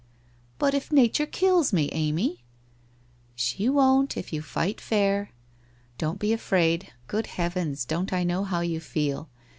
[0.57, 2.37] 'But if Nature kills me, Amy?' 1
[3.35, 5.29] She won't, if you fight fair.
[5.99, 6.91] Don't be afraid.
[7.05, 9.29] Good Heavens, don't I know how you feel!